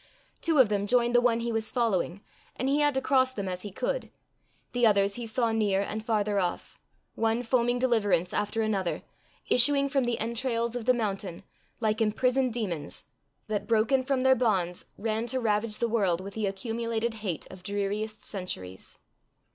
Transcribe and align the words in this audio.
Two 0.41 0.57
of 0.57 0.69
them 0.69 0.87
joined 0.87 1.13
the 1.13 1.21
one 1.21 1.41
he 1.41 1.51
was 1.51 1.69
following, 1.69 2.23
and 2.55 2.67
he 2.67 2.79
had 2.79 2.95
to 2.95 3.01
cross 3.01 3.31
them 3.33 3.47
as 3.47 3.61
he 3.61 3.69
could; 3.71 4.09
the 4.71 4.83
others 4.83 5.13
he 5.13 5.27
saw 5.27 5.51
near 5.51 5.79
and 5.81 6.03
farther 6.03 6.39
off 6.39 6.79
one 7.13 7.43
foaming 7.43 7.77
deliverance 7.77 8.33
after 8.33 8.63
another, 8.63 9.03
issuing 9.47 9.87
from 9.87 10.05
the 10.05 10.17
entrails 10.17 10.75
of 10.75 10.85
the 10.85 10.93
mountain, 10.95 11.43
like 11.79 12.01
imprisoned 12.01 12.51
demons, 12.51 13.05
that, 13.45 13.67
broken 13.67 14.03
from 14.03 14.21
their 14.23 14.33
bonds, 14.33 14.87
ran 14.97 15.27
to 15.27 15.39
ravage 15.39 15.77
the 15.77 15.87
world 15.87 16.19
with 16.19 16.33
the 16.33 16.47
accumulated 16.47 17.13
hate 17.21 17.45
of 17.51 17.61
dreariest 17.61 18.23
centuries. 18.23 18.97